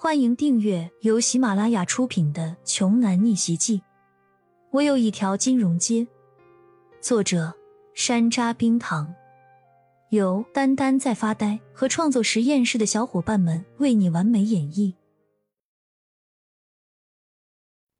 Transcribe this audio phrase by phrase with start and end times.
[0.00, 3.78] 欢迎订阅由喜马拉雅出品的《穷男逆袭记》。
[4.70, 6.06] 我有一条金融街。
[7.00, 7.52] 作者：
[7.94, 9.12] 山楂冰糖，
[10.10, 14.94] 由丹丹在发呆和创作实验室的小伙伴们为你完美演绎。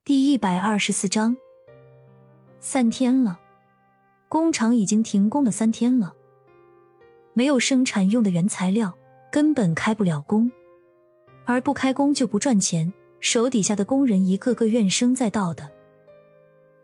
[0.05, 1.37] 第一百二十四章。
[2.61, 3.41] 三天了，
[4.29, 6.15] 工厂已经停工了三天了，
[7.33, 8.97] 没有生产用的原材料，
[9.33, 10.49] 根本开不了工。
[11.49, 15.67] 而不开工就不赚钱，手底下的工人一个个怨声载道的。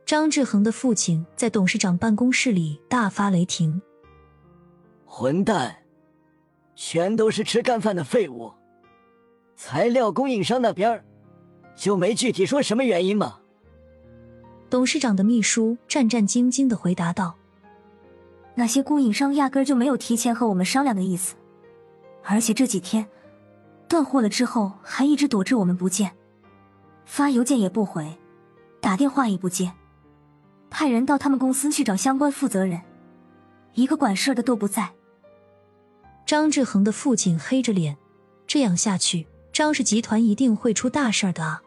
[0.07, 3.83] 张志恒的父亲在董事长办公室里大发雷霆
[5.05, 5.77] ：“混蛋，
[6.75, 8.51] 全都是吃干饭的废物！
[9.55, 11.05] 材料供应商那边
[11.77, 13.41] 就没具体说什么原因吗？”
[14.71, 17.37] 董事长的秘书战战兢兢的回答道
[18.57, 21.35] ：“那些供应商压根就没有提前和我们商量的意思，
[22.23, 23.07] 而且这几天……”
[23.89, 26.13] 断货了之后，还一直躲着我们不见，
[27.05, 28.19] 发邮件也不回，
[28.81, 29.73] 打电话也不接，
[30.71, 32.81] 派人到他们公司去找相关负责人，
[33.75, 34.93] 一个管事的都不在。
[36.27, 37.97] 张志恒的父亲黑着脸，
[38.47, 41.63] 这样下去，张氏集团一定会出大事的啊！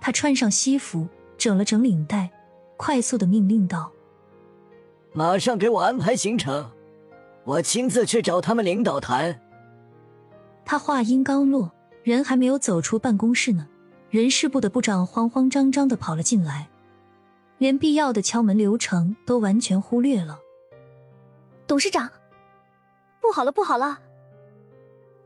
[0.00, 2.30] 他穿上西服，整了整领带，
[2.76, 3.90] 快速的命令道
[5.14, 6.70] ：“马上给我安排行程，
[7.44, 9.40] 我亲自去找他们领导谈。”
[10.64, 13.68] 他话音刚落，人还没有走出办公室呢，
[14.10, 16.68] 人事部的部长慌慌张张的跑了进来，
[17.58, 20.38] 连必要的敲门流程都完全忽略了。
[21.66, 22.10] 董事长，
[23.20, 24.00] 不好了，不好了！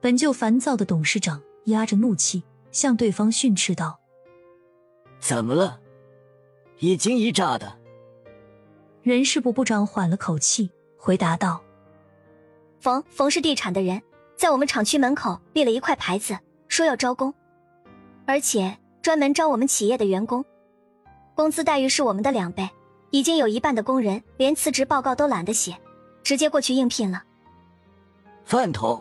[0.01, 3.99] 本就烦躁的董事长压着怒气向对方训斥道
[5.21, 5.81] ：“怎么了？
[6.79, 7.79] 一惊一乍的。”
[9.03, 11.63] 人事部部长缓了口气，回答道
[12.81, 14.03] ：“冯冯氏地产的人。”
[14.37, 17.33] 在我们厂区门口立了一块牌子，说要招工，
[18.27, 20.45] 而且专门招我们企业的员工，
[21.35, 22.69] 工资待遇是我们的两倍。
[23.13, 25.75] 已经有一半的工人连辞职报告都懒得写，
[26.23, 27.23] 直接过去应聘了。
[28.45, 29.01] 饭桶，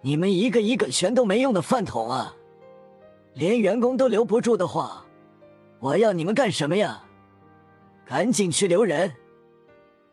[0.00, 2.34] 你们一个一个全都没用的饭桶啊！
[3.34, 5.04] 连员工都留不住的话，
[5.80, 7.02] 我要你们干什么呀？
[8.06, 9.12] 赶紧去留人，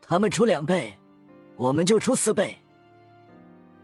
[0.01, 0.93] 他们出两倍，
[1.55, 2.57] 我们就出四倍。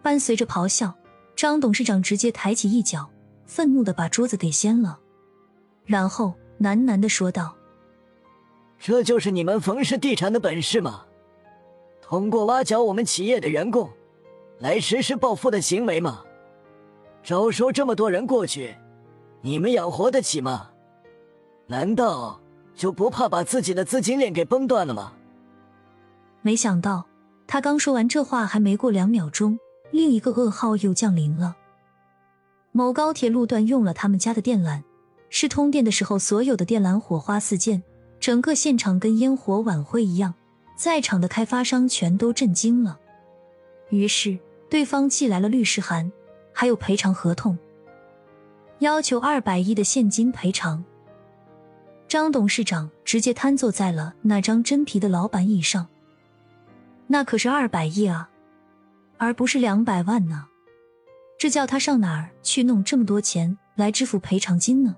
[0.05, 0.93] 伴随着咆哮，
[1.35, 3.09] 张董事长直接抬起一脚，
[3.47, 4.99] 愤怒的把桌子给掀了，
[5.83, 7.55] 然后喃喃的说道
[8.77, 11.05] ：“这就是你们冯氏地产的本事吗？
[12.03, 13.89] 通过挖角我们企业的员工，
[14.59, 16.23] 来实施暴富的行为吗？
[17.23, 18.75] 招收这么多人过去，
[19.41, 20.69] 你们养活得起吗？
[21.65, 22.39] 难道
[22.75, 25.13] 就不怕把自己的资金链给崩断了吗？”
[26.45, 27.07] 没想到，
[27.47, 29.57] 他刚说完这话，还没过两秒钟。
[29.95, 31.55] 另一个噩耗又降临了。
[32.73, 34.83] 某高铁路段用了他们家的电缆，
[35.29, 37.81] 是通电的时候，所有的电缆火花四溅，
[38.19, 40.33] 整个现场跟烟火晚会一样，
[40.75, 42.99] 在场的开发商全都震惊了。
[43.89, 44.37] 于是，
[44.69, 46.11] 对方寄来了律师函，
[46.51, 47.57] 还有赔偿合同，
[48.79, 50.83] 要求二百亿的现金赔偿。
[52.09, 55.87] 张董事长直接瘫坐在了那张真皮的老板椅上，
[57.07, 58.29] 那可是二百亿啊！
[59.25, 60.45] 而不是两百万呢？
[61.35, 64.95] 这叫他上哪儿去弄这么多钱来支付赔偿金呢？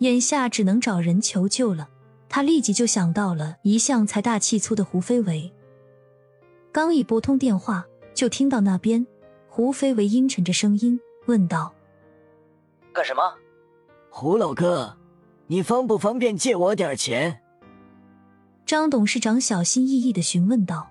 [0.00, 1.88] 眼下只能找人求救了。
[2.28, 5.50] 他立即就想到了一向财大气粗的胡飞为。
[6.70, 9.04] 刚一拨通电话，就听到那边
[9.48, 11.74] 胡飞为阴沉着声音问道
[12.92, 13.22] ：“干什么？
[14.10, 14.94] 胡老哥，
[15.46, 17.40] 你方不方便借我点钱？”
[18.66, 20.89] 张董事长小心翼翼的询问道。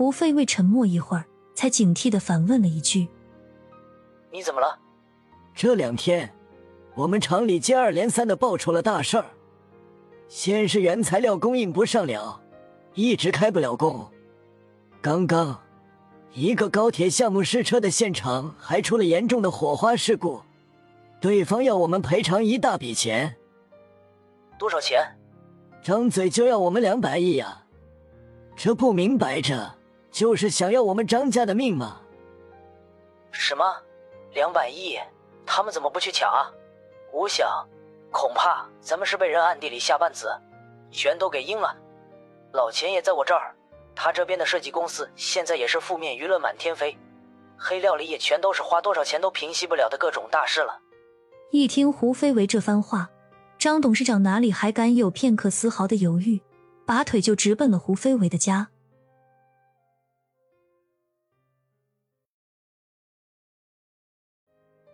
[0.00, 3.06] 胡飞为沉默一会儿，才警惕的反问了一句
[4.32, 4.78] ：“你怎么了？”
[5.54, 6.34] 这两天，
[6.94, 9.26] 我们厂里接二连三的爆出了大事儿。
[10.26, 12.40] 先是原材料供应不上了，
[12.94, 14.08] 一直开不了工。
[15.02, 15.60] 刚刚，
[16.32, 20.40] 一个高铁项目试车的现场还出了严重的火花事故，
[21.20, 23.36] 对方要我们赔偿一大笔钱。
[24.58, 24.98] 多少钱？
[25.82, 27.66] 张嘴就要我们两百亿呀！
[28.56, 29.74] 这不明摆着？
[30.10, 32.00] 就是想要我们张家的命吗？
[33.30, 33.64] 什么？
[34.34, 34.98] 两百亿？
[35.46, 36.50] 他们怎么不去抢啊？
[37.12, 37.48] 我想，
[38.10, 40.28] 恐怕咱们是被人暗地里下绊子，
[40.90, 41.76] 全都给阴了。
[42.52, 43.54] 老钱也在我这儿，
[43.94, 46.96] 他这边的设计公司现在也是负面舆论满天飞，
[47.56, 50.78] 黑料里也全都是花多少钱都平息不了的各种大事了。
[51.50, 53.10] 一听胡飞为这番话，
[53.58, 56.40] 张董事长哪里还敢有片刻丝毫的犹豫，
[56.86, 58.68] 拔腿就直奔了胡飞为的家。